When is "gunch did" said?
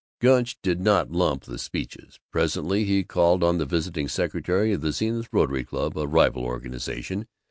0.19-0.79